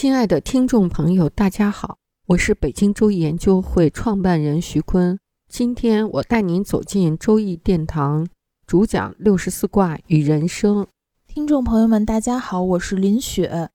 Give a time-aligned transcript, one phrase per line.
[0.00, 5.18] 亲爱的听众朋友，大家好，我是北京周易研究会创办人徐坤。
[5.46, 8.26] 今天我带您走进周易殿堂，
[8.66, 10.86] 主讲六十四卦与人生。
[11.26, 13.68] 听众朋友们，大家好，我是林雪。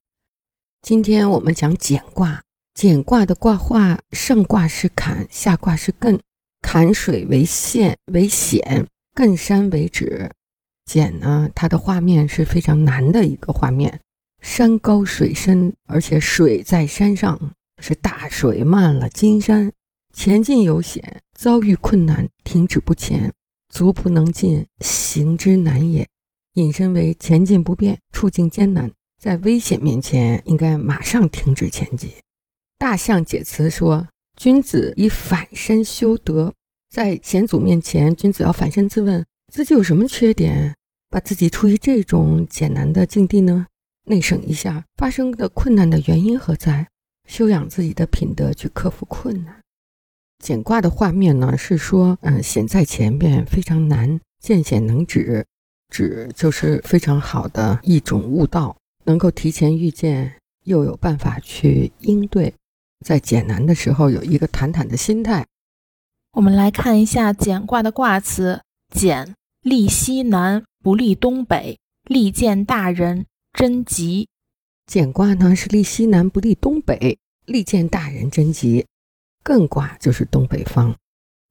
[0.81, 2.41] 今天我们讲简卦，
[2.73, 6.19] 简卦的卦画，上卦是坎，下卦是艮。
[6.59, 10.31] 坎水为线为险，艮山为止。
[10.85, 13.99] 简呢，它的画面是非常难的一个画面，
[14.45, 17.51] 山高水深，而且水在山上，
[17.81, 19.73] 是大水漫了金山，
[20.13, 23.33] 前进有险，遭遇困难，停止不前，
[23.73, 26.07] 足不能进，行之难也。
[26.53, 28.89] 引申为前进不便，处境艰难。
[29.19, 32.11] 在危险面前，应该马上停止前进。
[32.77, 34.07] 大象解词说
[34.37, 36.53] ：“君子以反身修德，
[36.89, 40.75] 在险阻面前，君子要反身自问，自己有什么缺点，
[41.09, 43.65] 把自己处于这种艰难的境地呢？
[44.05, 46.87] 内省一下，发生的困难的原因何在？
[47.27, 49.61] 修养自己的品德，去克服困难。”
[50.43, 55.45] 简卦的画面呢，是说，嗯，险在前面，非常难，见险能止，
[55.89, 58.75] 止就是非常好的一种悟道。
[59.05, 62.53] 能够提前预见，又有办法去应对，
[63.05, 65.45] 在艰难的时候有一个坦坦的心态。
[66.33, 68.61] 我们来看一下简卦的卦辞：
[68.93, 74.27] 简，利西南，不利东北，利见大人，贞吉。
[74.85, 78.85] 简卦呢是利西南，不利东北，利见大人，贞吉。
[79.45, 80.93] 艮卦就是东北方，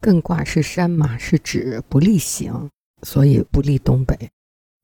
[0.03, 2.69] 艮卦是山嘛，是指不利行，
[3.03, 4.29] 所以不利东北。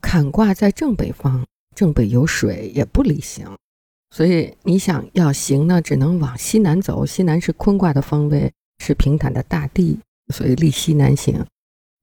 [0.00, 1.46] 坎卦在正北方。
[1.76, 3.56] 正北有水，也不利行，
[4.10, 7.06] 所以你想要行呢，只能往西南走。
[7.06, 10.00] 西南是坤卦的方位，是平坦的大地，
[10.34, 11.46] 所以利西南行。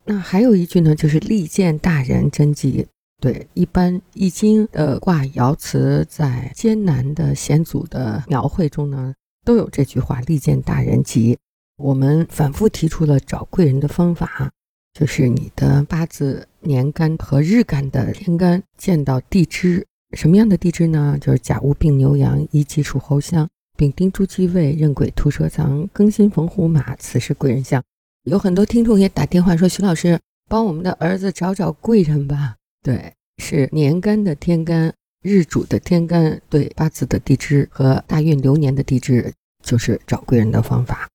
[0.06, 2.88] 那还有一句呢，就是利见大人贞吉。
[3.20, 9.14] 对，一般易经的卦爻辞在艰难的险阻的描绘中呢，
[9.44, 11.38] 都有这句话：利见大人吉。
[11.78, 14.52] 我们反复提出了找贵人的方法。
[14.94, 19.86] 就是你的八字年干和日干的天干见到地支，
[20.16, 21.16] 什么样的地支呢？
[21.22, 27.84] 就是甲午丙牛羊乙己属猴相，丙丁猪鸡未壬癸兔蛇藏，庚辛逢虎马，此是贵人相。
[28.24, 30.20] 有很多听众也打电话说：“徐老师，
[30.50, 32.56] 帮我们的儿子找找贵人吧。”
[32.88, 41.10] 对，是年干的天干，日主的天干对八字的地支和大运流年的地支，就是找贵人的方法。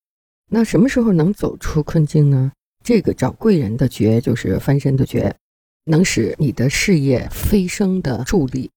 [0.50, 2.52] 那什么时候能走出困境呢？
[2.84, 5.34] 这个找贵人的诀就是翻身的诀，
[5.86, 8.70] 能使你的事业飞升的助力。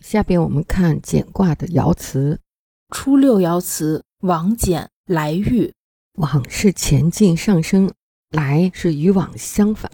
[0.00, 2.40] 下边我们看简卦的爻辞，
[2.92, 5.72] 初六爻辞：往简来遇。
[6.14, 7.92] 往是前进上升，
[8.30, 9.88] 来是与往相反，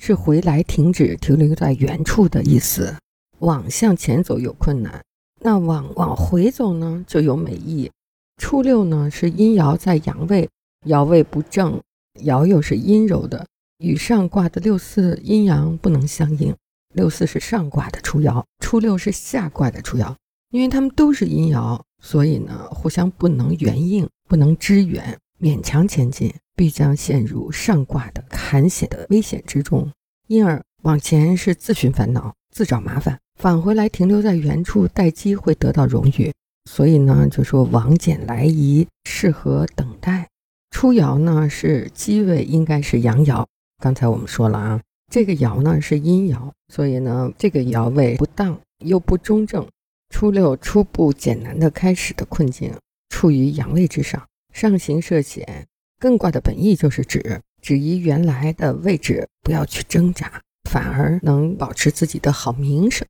[0.00, 2.96] 是回来停止停留在原处的意思。
[3.40, 5.02] 往向前走有困难，
[5.42, 7.90] 那往往回走呢就有美意。
[8.38, 10.48] 初六呢是阴爻在阳位，
[10.86, 11.78] 爻位不正。
[12.24, 13.46] 爻又是阴柔的，
[13.78, 16.54] 与上卦的六四阴阳不能相应。
[16.94, 20.14] 六四是上卦的初爻，初六是下卦的初爻，
[20.50, 29.90] 因为它们都是阴爻，所以呢，互相不能援应，不能支援，勉强前进，必将陷入上卦的坎险的危险之中。
[30.28, 36.32] 因而往前是自寻烦恼，自找麻烦；返回来停留在原处，待机会得到荣誉。
[36.70, 40.28] 所以呢，就说往简来宜，适合等待。
[40.70, 43.44] 初爻呢是基位，应该是阳爻。
[43.82, 44.80] 刚才我们说了啊，
[45.10, 49.66] 这个爻呢是阴爻，所以呢这个爻位不当又不中正。
[50.10, 52.72] 初六初步艰难的开始的困境，
[53.08, 54.22] 处于阳位之上，
[54.52, 55.66] 上行涉险。
[56.00, 63.06] 艮卦的本意就是指只宜原来的位置，不要去挣扎，反而能保持自己的好名声。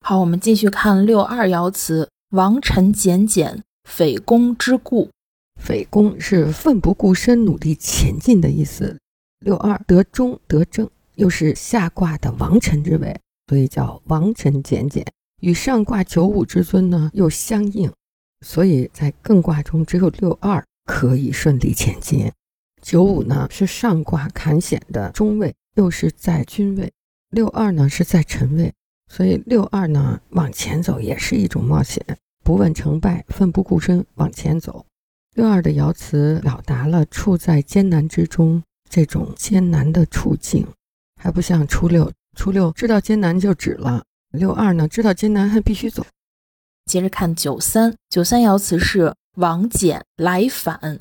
[0.00, 5.10] 好，我们继续看六二爻辞：王臣简简，匪公之故。
[5.60, 8.98] 匪公是奋不顾身、努力前进的意思。
[9.40, 13.14] 六二得中得正，又是下卦的王臣之位，
[13.48, 15.04] 所以叫王臣简简。
[15.42, 17.92] 与上卦九五之尊呢又相应，
[18.46, 22.32] 所以在艮卦中只有六二可以顺利前进。
[22.82, 26.90] 九五呢是上卦坎险的中位，又是在君位；
[27.30, 28.74] 六二呢是在臣位，
[29.06, 32.04] 所以六二呢，往前走也是一种冒险，
[32.42, 34.84] 不问成败，奋不顾身往前走。
[35.34, 40.66] 六二的爻辞表达了处在艰难之中这种艰难的处境，
[41.22, 44.02] 还不像初六，初六知道艰难就止了。
[44.32, 46.04] 六二呢，知道艰难还必须走。
[46.86, 50.98] 接着看九三，九三爻辞是往简来返，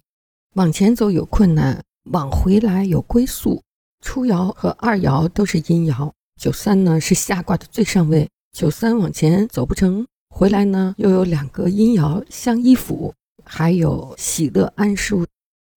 [0.55, 3.63] 往前走有困难，往回来有归宿。
[4.05, 8.29] 初爻和二爻都是阴爻，九三呢是下卦的最上位。
[8.51, 15.25] 九三往前走不成，回来呢又有两个阴爻相依附，还有喜乐安舒。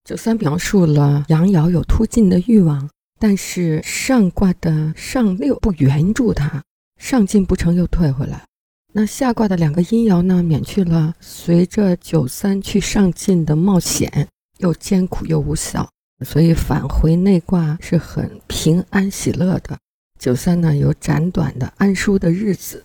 [0.05, 2.89] 九三描述了阳爻有突进的欲望，
[3.19, 6.63] 但是上卦的上六不援助他。
[6.99, 8.45] 上进不成又退回来，
[8.95, 14.29] 那下卦的两个阴爻呢，免去了随着九三去上进的冒险，
[14.59, 15.89] 又艰苦又无效，
[16.27, 19.79] 所以返回内卦是很平安喜乐的。
[20.19, 22.85] 九三呢有斩短的安舒的日子。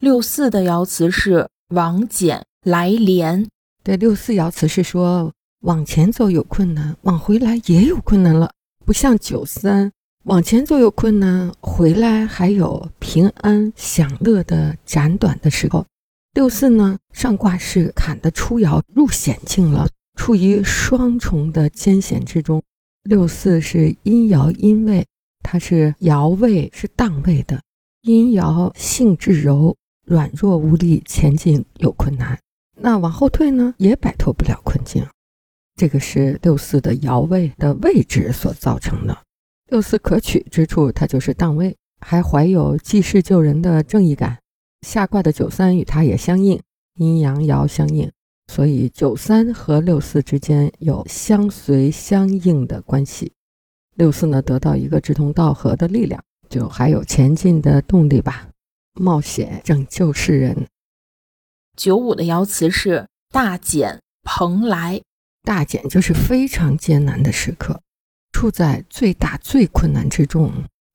[0.00, 3.48] 六四的爻辞是往简来连，
[3.84, 8.50] 对，六四爻辞是说往前走有困难，往回来也有困难了，
[8.84, 9.92] 不像九三。
[10.24, 15.84] 往前走有困难，回来还有平安享乐的斩短的时候。
[16.32, 19.86] 六四呢，上卦是坎的初爻入险境了，
[20.18, 22.62] 处于双重的艰险之中。
[23.02, 25.06] 六四是阴爻阴位，
[25.42, 27.60] 它是爻位是当位的，
[28.00, 32.38] 阴爻性质柔，软弱无力，前进有困难。
[32.80, 35.06] 那往后退呢，也摆脱不了困境。
[35.76, 39.18] 这个是六四的爻位的位置所造成的。
[39.68, 44.38] 六四可取之处，它就是当位，还怀有济世救人的正义感。
[44.82, 46.60] 下卦的九三与它也相应，
[46.96, 48.10] 阴阳爻相应，
[48.46, 53.32] 所以九三和六四之间有相随相应的关系。
[53.96, 58.48] 六四呢，得到一个志同道合的力量，就还有前进的动力吧，
[58.92, 60.66] 冒险拯救世人。
[61.74, 65.00] 九五的爻辞是大减蓬莱，
[65.42, 67.80] 大减就是非常艰难的时刻。
[68.34, 70.52] 处在最大最困难之中，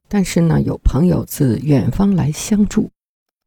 [0.10, 2.92] 但是呢，有朋友自远方来相助。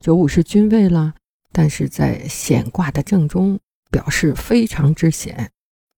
[0.01, 1.15] 九五是君位了，
[1.53, 3.61] 但是在险卦的正中，
[3.91, 5.51] 表示非常之险。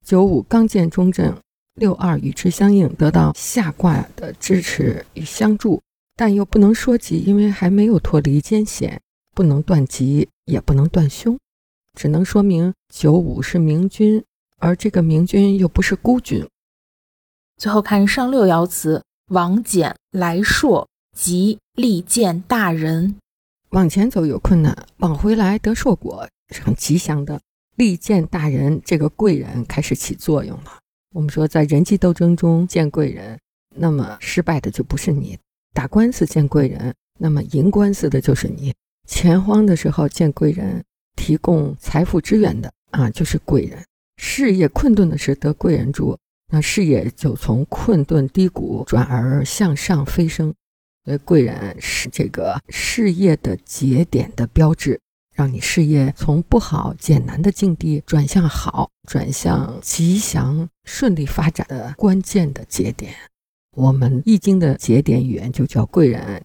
[0.04, 1.38] 九五刚健中正，
[1.76, 5.80] 六二与之相应，得到下卦的支持与相助，
[6.16, 9.00] 但又不能说吉，因为还没有脱离艰险，
[9.34, 11.38] 不能断吉，也不能断凶，
[11.96, 14.22] 只能说明九五是明君，
[14.58, 16.44] 而这个明君又不是孤君。
[17.56, 23.16] 最后看上六爻辞：王简来硕，吉利见大人。
[23.70, 27.40] 往前走有困难，往回来得硕果是很吉祥的。
[27.76, 30.78] 利见大人，这个贵人开始起作用了。
[31.12, 33.38] 我们说，在人际斗争中见贵人，
[33.76, 35.36] 那么失败的就不是你；
[35.72, 38.72] 打官司见贵人，那么赢官司的就是你；
[39.08, 40.84] 钱荒的时候见贵人，
[41.16, 43.80] 提供财富支援的啊，就是贵人；
[44.16, 46.16] 事业困顿的时候得贵人助。
[46.52, 50.54] 那事业就从困顿低谷转而向上飞升，
[51.04, 55.00] 所以贵人是这个事业的节点的标志，
[55.34, 63.14] 让你事业从不好艰难的境地转向好，转向吉祥顺利发展的关键的节点。
[63.76, 66.42] 我们易经的节点语言就叫贵人。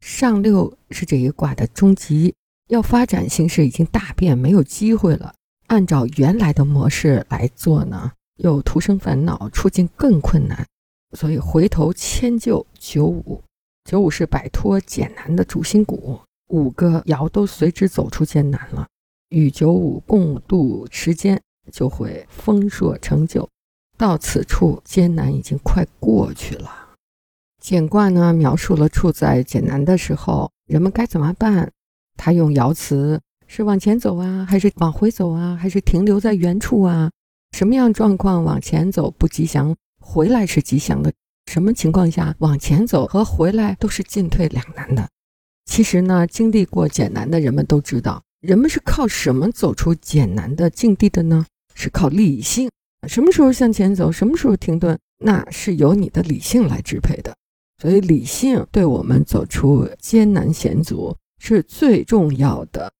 [0.00, 2.34] 上六是这一卦的终极，
[2.68, 5.34] 要发展形势已经大变，没有机会了。
[5.66, 8.12] 按照原来的模式来做呢？
[8.38, 10.66] 又徒生烦恼，处境更困难，
[11.12, 13.42] 所以回头迁就九五。
[13.84, 18.86] 九五是摆脱艰难的主心骨，五个爻都随之走出艰难了。
[19.28, 23.48] 与九五共度时间，就会丰硕成就。
[23.96, 26.70] 到此处，艰难已经快过去了。
[27.60, 31.70] 简卦呢，描述了处在艰难的时候，人们该怎么办？
[32.16, 37.10] 他用爻辞是往前走啊，还是往回走啊，还是停留在原处啊？
[37.54, 41.12] 什么样状况往前走不吉祥，回来是吉祥的？
[41.46, 45.08] 什么情况下往前走和回来都是进退两难的？
[45.64, 51.46] 其实呢，经历过艰难的人们都知道，人们是靠什么走出艰难的境地的呢？
[51.76, 52.68] 是靠理性。
[53.06, 57.32] 什么时候向前走，什么时候停顿，那是由你的理性来支配的。
[57.80, 62.92] 所以，理性对我们走出艰难险阻是最重要的。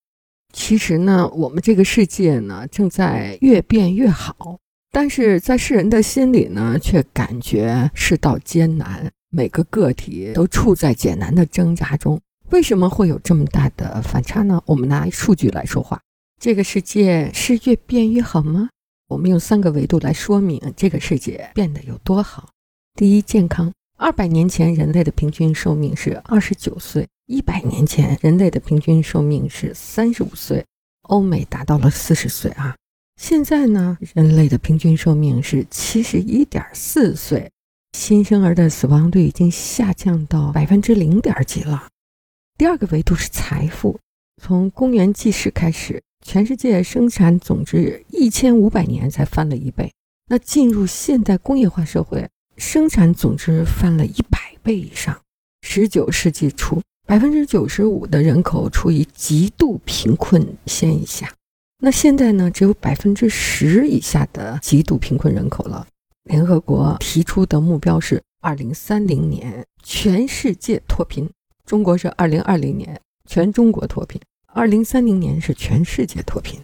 [0.55, 4.57] 其实呢，我们这个世界呢正在越变越好，
[4.93, 12.21] 但是在世人的心里呢，却感觉世道艰难，每个个体都处在艰难的挣扎中。
[12.51, 14.63] 为什么会有这么大的反差呢？
[14.65, 16.01] 我们拿数据来说话，
[16.41, 18.69] 这个世界是越变越好吗？
[19.09, 22.49] 我们用三个维度来说明这个世界变得有多好：
[22.95, 23.71] 第一，健康；
[24.05, 30.63] 二百年前人类的平均寿命是二十九岁，一百年前人类的平均寿命是三十五岁，
[31.09, 32.77] 欧美达到了四十岁啊。
[33.19, 37.51] 现在呢，人类的平均寿命是七十一点四岁，
[37.95, 41.89] 新生儿的死亡率已经下降到百分之零点几了。
[42.59, 43.99] 第二个维度是财富，
[44.43, 49.91] 从公元纪事开始，全世界生产总值一千五百年才翻了一倍。
[50.29, 55.19] 那进入现代工业化社会，生产总值翻了一百倍以上。
[55.63, 61.33] 十九世纪初，百分之九十五的人口处于极度贫困线以下。
[61.79, 65.87] 那现在呢，只有百分之十以下的极度贫困人口了。
[66.25, 71.29] 联合国提出的目标是二零三零年全世界脱贫，
[71.67, 76.61] 中国是二零二零年全中国脱贫，二零三零年是全世界脱贫。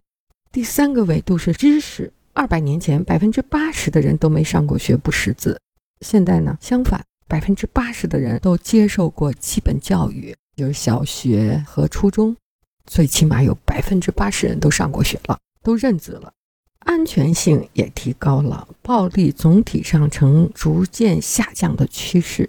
[0.53, 5.61] 第三个维度是知识，二百年前百分之八十的人都没上过学，不识字，
[6.01, 12.37] 现在呢，相反，百分之八十的人都接受过基本教育，就是小学和初中。
[12.87, 16.33] 最起码有百分之八十人都上过学了，都认字了，
[16.81, 22.49] 安全性也提高了，暴力总体上呈逐渐下降的趋势。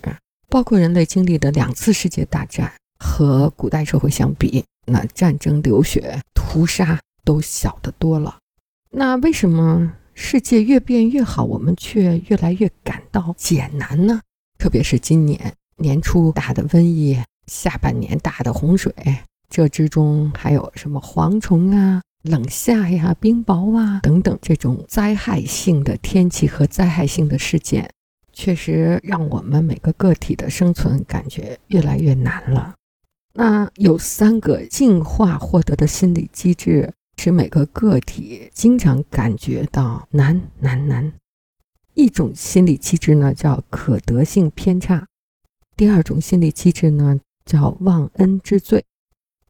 [0.49, 8.37] 包括人类经历的两次世界大战和古代社会相比，那战争、流血、屠杀都小得多了。
[8.89, 14.21] 那为什么世界越变越好，我们却越来越感到艰难呢？
[14.59, 18.93] 特别是今年年初大的瘟疫，下半年大的洪水。
[19.49, 27.89] 这之中还有什么蝗虫啊、冷夏呀、冰雹啊等等这种灾害性的天气和灾害性的事件，
[28.31, 32.75] 确实让我们每个个体的生存感觉越来越难了。
[33.33, 41.13] 那有三个进化获得的心理机制，使每个个体经常感觉到难难难。
[41.93, 45.05] 一种心理机制呢叫可得性偏差，
[45.77, 48.83] 第二种心理机制呢叫忘恩之罪。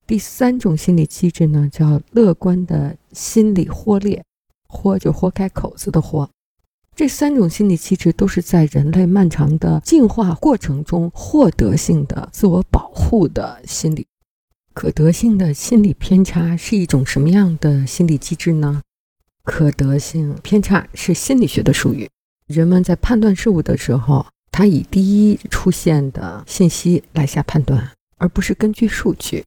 [0.05, 4.21] 第三种心理机制呢，叫乐观的心理豁裂，
[4.67, 6.29] 豁就豁开口子的豁。
[6.93, 14.05] 这三种心理机制都是在人类漫长的进化过程中获得性的自我保护的心理。
[14.73, 18.81] 可得性的心理偏差是一种什么样的心理机制呢？
[19.43, 22.09] 可得性偏差是心理学的术语，
[22.47, 29.43] 人们在判断事物的时候，他以第一出现的信息来下判断，而不是根据数据。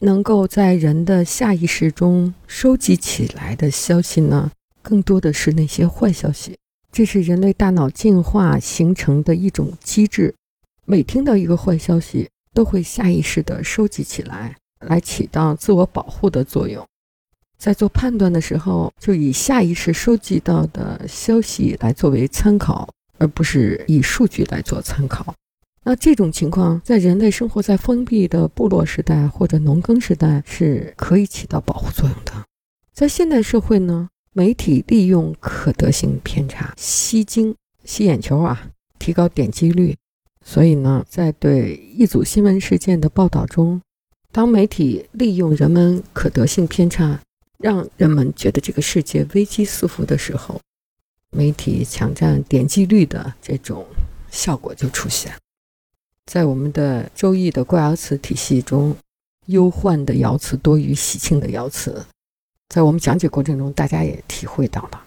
[0.00, 4.50] 能够在人的下意识中收集起来的消息呢，
[4.82, 6.58] 更多的是那些坏消息。
[6.92, 10.34] 这是人类大脑进化形成的一种机制。
[10.84, 16.86] 每听到一个坏消息，都会下意识地收集起来，来起到自我保护的作用。
[17.58, 25.34] 在做判断的时候，就以下意识收集到的消息来作为参考，而不是以数据来做参考。
[25.82, 32.32] 那这种情况，在人类生活在封闭的部落时代或者农耕时代是可以起到保护作用的。
[32.92, 37.54] 在现代社会呢，媒体利用可得性偏差吸睛、
[37.84, 38.68] 吸眼球啊，
[38.98, 39.96] 提高点击率。
[40.44, 43.80] 所以呢，在对一组新闻事件的报道中，
[44.36, 47.18] 当媒体利用人们可得性偏差，
[47.56, 50.60] 让人们觉得这个世界危机四伏的时候，
[51.30, 53.86] 媒体抢占点击率的这种
[54.30, 55.32] 效果就出现。
[56.26, 58.94] 在我们的《周易》的卦爻辞体系中，
[59.46, 62.04] 忧患的爻辞多于喜庆的爻辞。
[62.68, 65.02] 在我们讲解过程中，大家也体会到了。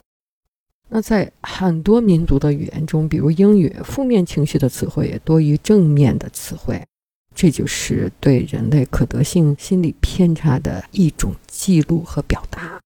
[0.87, 6.83] 那在很多民族的语言中，比如英语，负面情绪的词汇也多于正面的词汇。
[7.41, 12.77] 这就是对人类可得性心理偏差的一种记录和表达。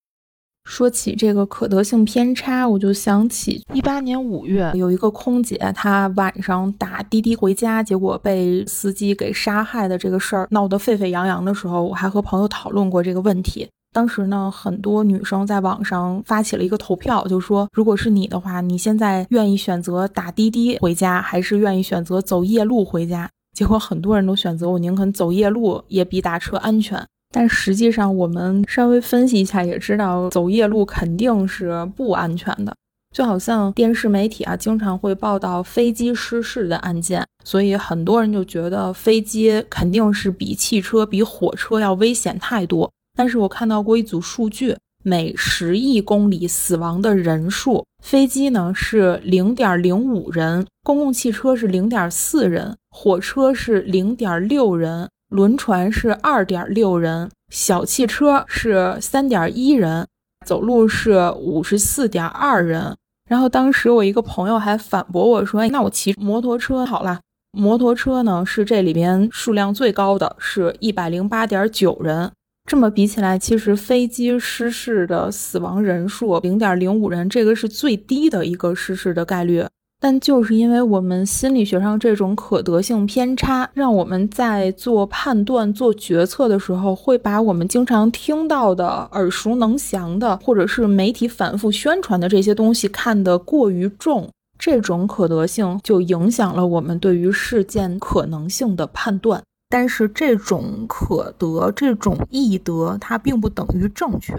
[0.62, 13.68] 说起这个可得性偏差，我就想起一八年五月，有一个空姐，她晚上打滴滴回家，结果被司机给杀害的这个事儿闹得沸沸扬扬的时候，我还和朋友讨论过这个问题。
[13.92, 23.28] 当时呢，很多女生在网上发起了一个投票，就说如果是你的话，你现在愿意选择打滴滴回家，还是愿意选择走夜路回家？
[23.54, 27.02] 结果很多人都选择我宁肯走夜路，也比打车安全。
[27.32, 32.74] 但实际上，我们稍微分析一下，也知道走夜路肯定是不安全的。
[33.12, 42.90] 就好像电视媒体啊，经常会报道飞机失事的案件，所以很多人就觉得飞机肯定是比汽车、比火车要危险太多。
[43.16, 55.08] 但是我看到过一组数据，每十亿公里死亡的人数，飞机呢是零点零五人，公共汽车是零点四人，火车是零点六人。
[55.30, 60.06] 轮船是二点六人，小汽车是三点一人，
[60.46, 62.94] 走路是五十四点二人。
[63.28, 67.18] 然后当时我一个朋友还反驳我说：“那我骑摩托车好了。”
[67.50, 72.30] 摩托车呢是这里边数量最高的，是一百零八点九人。
[72.70, 79.66] 这么比起来，其实飞机失事的死亡人数零点零五人，这个是最低的一个失事的概率。
[80.04, 94.28] 但就是因为我们心理学上这种可得性偏差，让我们在做判断、做决策的时候，会把我们经常听到的、耳熟能详的，或者是媒体反复宣传的这些东西看得过于重。
[94.58, 99.42] 这种可得性就影响了我们对于事件可能性的判断。
[99.70, 104.34] 但是这种可得、这种易得，它并不等于正确。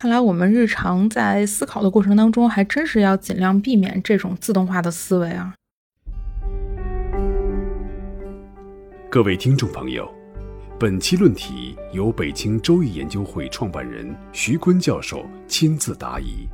[0.00, 5.52] 看来我们日常在思考的过程当中，还真是要尽量避免这种自动化的思维啊。
[9.10, 10.08] 各位听众朋友，
[10.78, 16.48] 本期论题由北京周易研究会创办人徐坤教授亲自答疑。